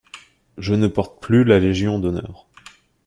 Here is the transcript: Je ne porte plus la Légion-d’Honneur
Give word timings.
Je 0.57 0.73
ne 0.73 0.87
porte 0.87 1.21
plus 1.21 1.43
la 1.43 1.59
Légion-d’Honneur 1.59 2.47